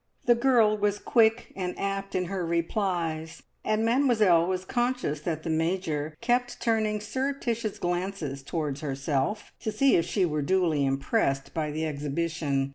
[0.25, 5.49] The girl was quick and apt in her replies, and Mademoiselle was conscious that the
[5.51, 11.69] Major kept turning surreptitious glances towards herself, to see if she were duly impressed by
[11.69, 12.69] the exhibition.